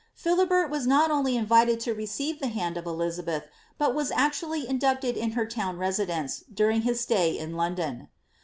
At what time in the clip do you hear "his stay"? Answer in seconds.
6.81-7.37